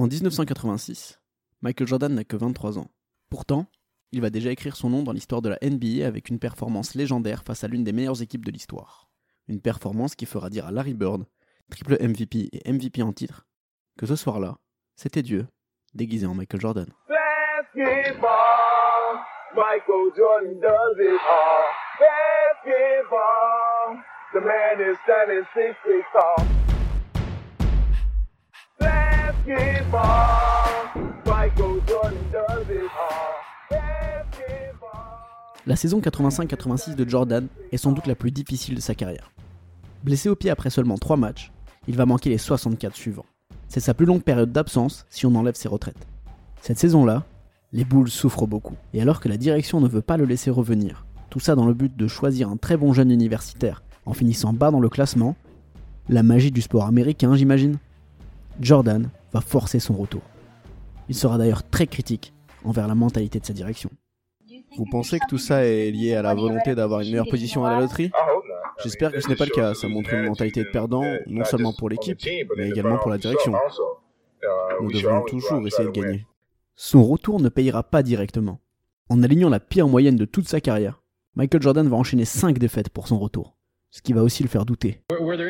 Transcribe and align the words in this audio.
En 0.00 0.06
1986, 0.06 1.20
Michael 1.60 1.86
Jordan 1.86 2.14
n'a 2.14 2.24
que 2.24 2.34
23 2.34 2.78
ans. 2.78 2.88
Pourtant, 3.28 3.66
il 4.12 4.22
va 4.22 4.30
déjà 4.30 4.50
écrire 4.50 4.74
son 4.74 4.88
nom 4.88 5.02
dans 5.02 5.12
l'histoire 5.12 5.42
de 5.42 5.50
la 5.50 5.58
NBA 5.60 6.06
avec 6.06 6.30
une 6.30 6.38
performance 6.38 6.94
légendaire 6.94 7.42
face 7.44 7.64
à 7.64 7.68
l'une 7.68 7.84
des 7.84 7.92
meilleures 7.92 8.22
équipes 8.22 8.46
de 8.46 8.50
l'histoire. 8.50 9.10
Une 9.46 9.60
performance 9.60 10.14
qui 10.14 10.24
fera 10.24 10.48
dire 10.48 10.64
à 10.66 10.70
Larry 10.70 10.94
Bird, 10.94 11.26
triple 11.70 11.98
MVP 12.00 12.48
et 12.50 12.72
MVP 12.72 13.02
en 13.02 13.12
titre, 13.12 13.46
que 13.98 14.06
ce 14.06 14.16
soir-là, 14.16 14.56
c'était 14.96 15.20
Dieu, 15.22 15.46
déguisé 15.92 16.24
en 16.24 16.34
Michael 16.34 16.62
Jordan. 16.62 16.88
La 35.66 35.76
saison 35.76 36.00
85-86 36.00 36.94
de 36.94 37.08
Jordan 37.08 37.48
est 37.72 37.76
sans 37.76 37.92
doute 37.92 38.06
la 38.06 38.14
plus 38.14 38.30
difficile 38.30 38.76
de 38.76 38.80
sa 38.80 38.94
carrière. 38.94 39.32
Blessé 40.04 40.28
au 40.28 40.36
pied 40.36 40.50
après 40.50 40.70
seulement 40.70 40.98
3 40.98 41.16
matchs, 41.16 41.50
il 41.88 41.96
va 41.96 42.06
manquer 42.06 42.30
les 42.30 42.38
64 42.38 42.94
suivants. 42.94 43.26
C'est 43.68 43.80
sa 43.80 43.92
plus 43.94 44.06
longue 44.06 44.22
période 44.22 44.52
d'absence 44.52 45.04
si 45.10 45.26
on 45.26 45.34
enlève 45.34 45.54
ses 45.54 45.68
retraites. 45.68 46.06
Cette 46.60 46.78
saison-là, 46.78 47.24
les 47.72 47.84
Bulls 47.84 48.10
souffrent 48.10 48.46
beaucoup. 48.46 48.76
Et 48.94 49.02
alors 49.02 49.20
que 49.20 49.28
la 49.28 49.36
direction 49.36 49.80
ne 49.80 49.88
veut 49.88 50.02
pas 50.02 50.16
le 50.16 50.26
laisser 50.26 50.50
revenir, 50.50 51.06
tout 51.28 51.40
ça 51.40 51.54
dans 51.54 51.66
le 51.66 51.74
but 51.74 51.96
de 51.96 52.06
choisir 52.06 52.48
un 52.48 52.56
très 52.56 52.76
bon 52.76 52.92
jeune 52.92 53.10
universitaire 53.10 53.82
en 54.06 54.12
finissant 54.12 54.52
bas 54.52 54.70
dans 54.70 54.80
le 54.80 54.88
classement, 54.88 55.34
la 56.08 56.22
magie 56.22 56.50
du 56.50 56.62
sport 56.62 56.86
américain 56.86 57.34
j'imagine, 57.34 57.78
Jordan 58.60 59.10
va 59.32 59.40
forcer 59.40 59.80
son 59.80 59.94
retour. 59.94 60.22
Il 61.08 61.14
sera 61.14 61.38
d'ailleurs 61.38 61.68
très 61.68 61.86
critique 61.86 62.32
envers 62.64 62.88
la 62.88 62.94
mentalité 62.94 63.40
de 63.40 63.46
sa 63.46 63.52
direction. 63.52 63.90
Vous 64.76 64.86
pensez 64.90 65.18
que 65.18 65.26
tout 65.28 65.38
ça 65.38 65.64
est 65.64 65.90
lié 65.90 66.14
à 66.14 66.22
la 66.22 66.34
volonté 66.34 66.74
d'avoir 66.74 67.00
une 67.00 67.10
meilleure 67.10 67.28
position 67.28 67.64
à 67.64 67.72
la 67.72 67.80
loterie? 67.80 68.10
J'espère 68.82 69.12
que 69.12 69.20
ce 69.20 69.28
n'est 69.28 69.36
pas 69.36 69.44
le 69.44 69.50
cas. 69.50 69.74
Ça 69.74 69.88
montre 69.88 70.12
une 70.14 70.26
mentalité 70.26 70.64
de 70.64 70.70
perdant, 70.70 71.04
non 71.26 71.44
seulement 71.44 71.72
pour 71.72 71.88
l'équipe, 71.88 72.18
mais 72.56 72.68
également 72.68 72.98
pour 72.98 73.10
la 73.10 73.18
direction. 73.18 73.52
Nous 74.80 74.92
devons 74.92 75.22
toujours 75.22 75.66
essayer 75.66 75.88
de 75.88 75.92
gagner. 75.92 76.26
Son 76.76 77.04
retour 77.04 77.40
ne 77.40 77.48
payera 77.48 77.82
pas 77.82 78.02
directement. 78.02 78.60
En 79.08 79.22
alignant 79.22 79.50
la 79.50 79.60
pire 79.60 79.88
moyenne 79.88 80.16
de 80.16 80.24
toute 80.24 80.48
sa 80.48 80.60
carrière, 80.60 81.02
Michael 81.34 81.62
Jordan 81.62 81.88
va 81.88 81.96
enchaîner 81.96 82.24
5 82.24 82.58
défaites 82.58 82.88
pour 82.88 83.08
son 83.08 83.18
retour, 83.18 83.56
ce 83.90 84.02
qui 84.02 84.12
va 84.12 84.22
aussi 84.22 84.42
le 84.42 84.48
faire 84.48 84.64
douter. 84.64 85.02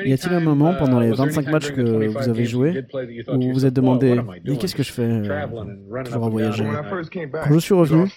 Y 0.05 0.12
a-t-il 0.12 0.33
un 0.33 0.41
moment 0.41 0.74
pendant 0.74 0.98
les 0.98 1.10
25 1.10 1.50
matchs 1.50 1.72
que 1.72 2.06
vous 2.06 2.28
avez 2.28 2.47
joué 2.47 2.84
Où 3.28 3.41
vous 3.41 3.52
vous 3.52 3.66
êtes 3.66 3.74
demandé 3.74 4.20
Mais 4.44 4.56
qu'est-ce 4.56 4.74
que 4.74 4.82
je 4.82 4.92
fais 4.92 5.02
euh, 5.02 6.02
toujours 6.05 6.24
à 6.24 6.28
voyager. 6.30 6.64
Quand 6.64 7.52
je 7.52 7.58
suis 7.58 7.74
revenu, 7.74 8.10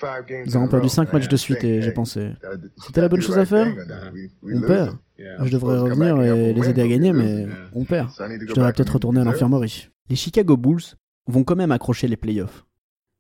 nous 0.46 0.56
avons 0.56 0.68
perdu 0.68 0.90
5 0.90 1.12
matchs 1.12 1.28
de 1.28 1.36
suite 1.36 1.64
et 1.64 1.82
j'ai 1.82 1.92
pensé 1.92 2.32
C'était 2.78 3.02
la 3.02 3.10
bonne 3.10 3.22
chose 3.22 3.38
à 3.38 3.46
faire. 3.46 3.68
On 4.44 4.62
perd. 4.62 4.98
Je 5.18 5.52
devrais 5.52 5.78
revenir 5.78 6.22
et 6.22 6.54
les 6.54 6.70
aider 6.70 6.82
à 6.82 6.88
gagner, 6.88 7.12
mais 7.12 7.48
on 7.74 7.84
perd. 7.84 8.10
Je 8.18 8.54
devrais 8.54 8.74
peut-être 8.74 8.94
retourner 8.94 9.22
à 9.22 9.24
l'infirmerie. 9.24 9.90
Les 10.10 10.16
Chicago 10.16 10.58
Bulls 10.58 10.96
vont 11.28 11.44
quand 11.44 11.56
même 11.56 11.72
accrocher 11.72 12.08
les 12.08 12.18
playoffs. 12.18 12.66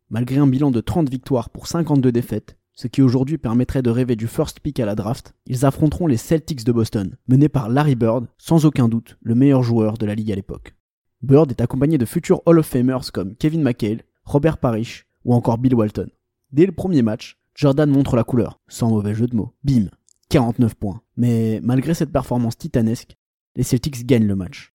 Malgré 0.09 0.37
un 0.37 0.47
bilan 0.47 0.69
de 0.69 0.81
30 0.81 1.09
victoires 1.09 1.49
pour 1.49 1.67
52 1.67 2.11
défaites, 2.11 2.57
ce 2.75 2.87
qui 2.87 3.01
aujourd'hui 3.01 3.37
permettrait 3.37 3.83
de 3.83 3.89
rêver 3.89 4.15
du 4.15 4.27
first 4.27 4.59
pick 4.59 4.79
à 4.79 4.85
la 4.85 4.95
draft, 4.95 5.33
ils 5.45 5.65
affronteront 5.65 6.07
les 6.07 6.17
Celtics 6.17 6.63
de 6.63 6.71
Boston, 6.71 7.15
menés 7.27 7.49
par 7.49 7.69
Larry 7.69 7.95
Bird, 7.95 8.27
sans 8.37 8.65
aucun 8.65 8.89
doute 8.89 9.17
le 9.21 9.35
meilleur 9.35 9.61
joueur 9.61 9.97
de 9.97 10.05
la 10.05 10.15
ligue 10.15 10.31
à 10.31 10.35
l'époque. 10.35 10.75
Bird 11.21 11.51
est 11.51 11.61
accompagné 11.61 11.97
de 11.97 12.05
futurs 12.05 12.41
Hall 12.45 12.59
of 12.59 12.65
Famers 12.65 13.11
comme 13.13 13.35
Kevin 13.35 13.61
McHale, 13.61 14.01
Robert 14.25 14.57
Parrish 14.57 15.05
ou 15.23 15.33
encore 15.33 15.57
Bill 15.57 15.75
Walton. 15.75 16.09
Dès 16.51 16.65
le 16.65 16.71
premier 16.71 17.01
match, 17.01 17.39
Jordan 17.55 17.89
montre 17.89 18.15
la 18.15 18.23
couleur, 18.23 18.59
sans 18.67 18.89
mauvais 18.89 19.13
jeu 19.13 19.27
de 19.27 19.35
mots. 19.35 19.53
Bim 19.63 19.89
49 20.29 20.73
points. 20.75 21.01
Mais 21.15 21.59
malgré 21.61 21.93
cette 21.93 22.11
performance 22.11 22.57
titanesque, 22.57 23.15
les 23.55 23.63
Celtics 23.63 24.05
gagnent 24.05 24.27
le 24.27 24.35
match. 24.35 24.73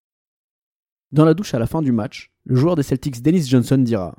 Dans 1.11 1.25
la 1.25 1.33
douche 1.33 1.53
à 1.53 1.59
la 1.59 1.67
fin 1.67 1.81
du 1.81 1.91
match, 1.91 2.31
le 2.45 2.55
joueur 2.55 2.75
des 2.75 2.83
Celtics 2.83 3.21
Dennis 3.21 3.47
Johnson 3.47 3.77
dira 3.77 4.15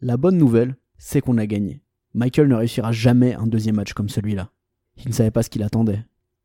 La 0.00 0.16
bonne 0.16 0.38
nouvelle, 0.38 0.76
c'est 0.96 1.20
qu'on 1.20 1.38
a 1.38 1.46
gagné. 1.46 1.83
Michael 2.14 2.48
ne 2.48 2.54
réussira 2.54 2.92
jamais 2.92 3.34
un 3.34 3.46
deuxième 3.46 3.76
match 3.76 3.92
comme 3.92 4.08
celui-là. 4.08 4.50
Il 4.96 5.08
ne 5.08 5.12
savait 5.12 5.32
pas 5.32 5.42
ce 5.42 5.50
qu'il 5.50 5.64
attendait. 5.64 6.04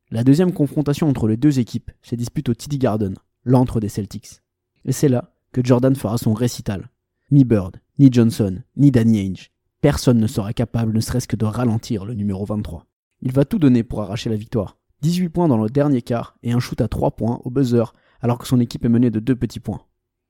La 0.10 0.24
deuxième 0.24 0.52
confrontation 0.52 1.08
entre 1.08 1.28
les 1.28 1.38
deux 1.38 1.60
équipes 1.60 1.92
se 2.02 2.16
dispute 2.16 2.50
au 2.50 2.56
TD 2.56 2.80
Garden, 2.80 3.14
l'antre 3.46 3.80
des 3.80 3.90
Celtics. 3.90 4.42
Et 4.86 4.92
c'est 4.92 5.10
là 5.10 5.32
que 5.52 5.64
Jordan 5.64 5.96
fera 5.96 6.18
son 6.18 6.34
récital. 6.34 6.90
Ni 7.32 7.44
Bird, 7.44 7.78
ni 8.00 8.12
Johnson, 8.12 8.64
ni 8.76 8.90
Danny 8.90 9.20
Ainge. 9.20 9.52
Personne 9.82 10.20
ne 10.20 10.28
sera 10.28 10.52
capable 10.54 10.94
ne 10.94 11.00
serait-ce 11.00 11.28
que 11.28 11.36
de 11.36 11.46
ralentir 11.46 12.06
le 12.06 12.16
numéro 12.16 12.44
23. 12.44 12.88
Il 13.22 13.32
va 13.32 13.46
tout 13.46 13.60
donner 13.60 13.84
pour 13.84 14.02
arracher 14.02 14.32
la 14.32 14.36
victoire. 14.36 14.78
18 15.02 15.30
points 15.30 15.48
dans 15.48 15.62
le 15.62 15.70
dernier 15.70 16.02
quart 16.02 16.36
et 16.42 16.52
un 16.52 16.60
shoot 16.60 16.82
à 16.82 16.88
3 16.88 17.12
points 17.12 17.40
au 17.44 17.52
buzzer 17.52 17.94
alors 18.22 18.40
que 18.40 18.48
son 18.48 18.60
équipe 18.60 18.84
est 18.84 18.90
menée 18.90 19.12
de 19.12 19.20
deux 19.20 19.36
petits 19.36 19.60
points. 19.60 19.82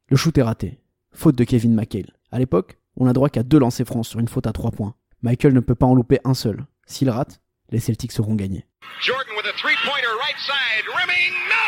Le 0.10 0.18
shoot 0.18 0.38
est 0.38 0.44
raté. 0.44 0.80
Faute 1.12 1.38
de 1.38 1.44
Kevin 1.44 1.74
McHale. 1.74 2.14
À 2.32 2.38
l'époque, 2.38 2.80
on 2.98 3.06
n'a 3.06 3.14
droit 3.14 3.30
qu'à 3.30 3.44
deux 3.44 3.60
lancers 3.60 3.88
francs 3.88 4.06
sur 4.06 4.20
une 4.20 4.28
faute 4.28 4.46
à 4.46 4.52
3 4.52 4.72
points. 4.72 4.94
Michael 5.22 5.54
ne 5.54 5.60
peut 5.60 5.76
pas 5.76 5.86
en 5.86 5.96
louper 5.96 6.20
un 6.24 6.34
seul. 6.34 6.66
S'il 6.86 7.10
rate, 7.10 7.40
les 7.72 7.80
Celtics 7.80 8.12
seront 8.12 8.36
gagnés. 8.36 8.66
Jordan 9.02 9.36
with 9.36 9.46
a 9.46 9.56
three-pointer 9.60 10.12
right 10.20 10.40
side, 10.40 10.84
rimming, 10.96 11.34
no! 11.48 11.68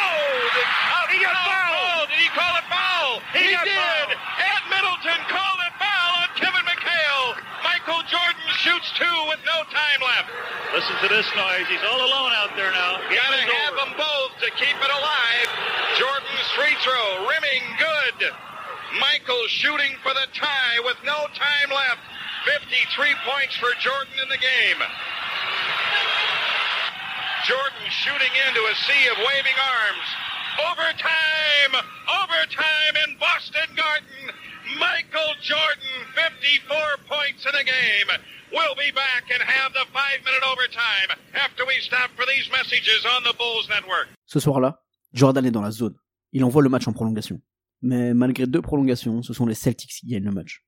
Out, 0.95 1.09
he 1.12 1.19
got 1.19 1.35
foul! 1.35 2.07
Did 2.07 2.19
he 2.19 2.29
call 2.31 2.53
it 2.56 2.67
foul? 2.72 3.19
He, 3.35 3.51
did! 3.51 4.07
Ed 4.16 4.63
Middleton 4.72 5.19
called 5.28 5.62
it 5.67 5.73
foul 5.79 6.12
on 6.23 6.29
Kevin 6.39 6.63
McHale. 6.63 7.39
Michael 7.63 8.01
Jordan 8.07 8.47
shoots 8.63 8.89
two 8.95 9.17
with 9.28 9.39
no 9.44 9.63
time 9.68 10.00
left. 10.00 10.31
Listen 10.72 10.95
to 11.03 11.09
this 11.12 11.28
noise. 11.35 11.68
He's 11.68 11.83
all 11.83 12.00
alone 12.00 12.31
out 12.39 12.56
there 12.56 12.72
now. 12.72 13.03
Gotta 13.12 13.44
have 13.44 13.75
them 13.75 13.91
both 14.00 14.31
to 14.44 14.50
keep 14.56 14.75
it 14.75 14.91
alive. 14.91 15.50
Jordan's 16.00 16.50
free 16.56 16.75
throw, 16.83 17.28
rimming 17.28 17.63
good. 17.75 18.31
Michael 19.00 19.44
shooting 19.47 19.95
for 20.03 20.16
the 20.16 20.28
tie 20.35 20.79
with 20.83 20.97
no 21.03 21.28
time 21.35 21.69
left. 21.72 22.03
53 22.46 23.13
points 23.22 23.56
for 23.62 23.69
Jordan 23.81 24.18
in 24.18 24.29
the 24.29 24.41
game. 24.41 24.81
Jordan 27.46 27.85
shooting 28.02 28.34
into 28.50 28.62
a 28.66 28.75
sea 28.85 29.03
of 29.13 29.18
waving 29.18 29.57
arms. 29.62 30.07
Overtime! 30.74 31.74
Overtime 32.22 32.94
in 33.06 33.18
Boston 33.18 33.69
Garden! 33.78 34.34
Michael 34.80 35.34
Jordan, 35.41 35.96
54 36.16 36.78
points 37.09 37.46
in 37.46 37.53
the 37.53 37.66
game. 37.66 38.09
We'll 38.51 38.75
be 38.75 38.91
back 38.91 39.30
and 39.34 39.41
have 39.41 39.74
the 39.74 39.85
five-minute 39.94 40.44
overtime 40.44 41.09
after 41.34 41.66
we 41.66 41.75
stop 41.81 42.09
for 42.16 42.25
these 42.25 42.50
messages 42.51 43.06
on 43.06 43.24
the 43.24 43.34
Bulls 43.38 43.68
Network. 43.69 44.07
Ce 44.25 44.40
soir-là, 44.40 44.81
Jordan 45.13 45.46
est 45.46 45.51
dans 45.51 45.62
la 45.62 45.72
zone. 45.72 45.96
Il 46.34 46.44
envoie 46.44 46.62
le 46.62 46.69
match 46.69 46.88
en 46.88 46.94
prolongation. 46.94 47.40
Mais 47.81 48.13
malgré 48.13 48.46
deux 48.46 48.62
prolongations, 48.62 49.22
ce 49.24 49.34
sont 49.34 49.46
les 49.46 49.56
Celtics 49.56 49.91
qui 49.91 50.07
gagnent 50.07 50.25
le 50.25 50.31
match. 50.31 50.63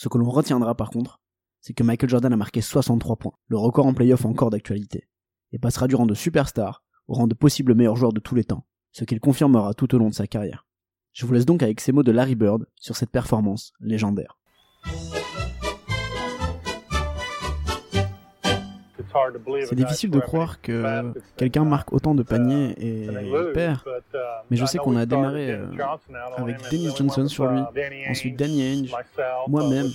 Ce 0.00 0.08
que 0.08 0.16
l'on 0.16 0.30
retiendra 0.30 0.74
par 0.74 0.88
contre, 0.88 1.20
c'est 1.60 1.74
que 1.74 1.82
Michael 1.82 2.08
Jordan 2.08 2.32
a 2.32 2.36
marqué 2.38 2.62
63 2.62 3.16
points, 3.16 3.34
le 3.48 3.58
record 3.58 3.84
en 3.84 3.92
playoff 3.92 4.24
encore 4.24 4.48
d'actualité, 4.48 5.10
et 5.52 5.58
passera 5.58 5.88
du 5.88 5.94
rang 5.94 6.06
de 6.06 6.14
superstar 6.14 6.82
au 7.06 7.12
rang 7.12 7.26
de 7.26 7.34
possible 7.34 7.74
meilleur 7.74 7.96
joueur 7.96 8.14
de 8.14 8.18
tous 8.18 8.34
les 8.34 8.44
temps, 8.44 8.64
ce 8.92 9.04
qu'il 9.04 9.20
confirmera 9.20 9.74
tout 9.74 9.94
au 9.94 9.98
long 9.98 10.08
de 10.08 10.14
sa 10.14 10.26
carrière. 10.26 10.66
Je 11.12 11.26
vous 11.26 11.34
laisse 11.34 11.44
donc 11.44 11.62
avec 11.62 11.82
ces 11.82 11.92
mots 11.92 12.02
de 12.02 12.12
Larry 12.12 12.34
Bird 12.34 12.66
sur 12.76 12.96
cette 12.96 13.10
performance 13.10 13.74
légendaire. 13.78 14.38
C'est 19.64 19.74
difficile 19.74 20.10
de 20.10 20.20
croire 20.20 20.60
que 20.60 21.12
quelqu'un 21.36 21.64
marque 21.64 21.92
autant 21.92 22.14
de 22.14 22.22
paniers 22.22 22.74
et 22.78 23.08
perd, 23.54 23.80
mais 24.50 24.56
je 24.56 24.64
sais 24.64 24.78
qu'on 24.78 24.96
a 24.96 25.06
démarré 25.06 25.52
euh, 25.52 25.66
avec 26.36 26.56
Dennis 26.70 26.94
Johnson 26.96 27.26
sur 27.28 27.46
lui, 27.46 27.60
ensuite 28.08 28.38
Danny 28.38 28.62
Ainge, 28.62 28.94
moi-même. 29.48 29.88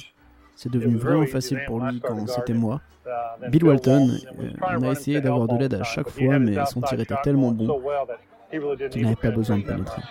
C'est 0.58 0.72
devenu 0.72 0.96
vraiment 0.96 1.26
facile 1.26 1.60
pour 1.68 1.82
lui 1.82 2.00
quand 2.00 2.28
c'était 2.28 2.54
moi. 2.54 2.82
Bill 3.50 3.66
Walton, 3.66 4.10
euh, 4.40 4.50
on 4.80 4.84
a 4.84 4.92
essayé 4.92 5.22
d'avoir 5.22 5.48
de 5.48 5.58
l'aide 5.58 5.74
à 5.76 5.84
chaque 5.84 6.10
fois, 6.10 6.40
mais 6.40 6.56
son 6.66 6.82
tir 6.82 7.00
était 7.00 7.16
tellement 7.24 7.52
bon 7.52 7.82
qu'il 8.90 9.04
n'avait 9.04 9.16
pas 9.16 9.32
besoin 9.32 9.58
de 9.58 9.64
pénétrer. 9.64 10.02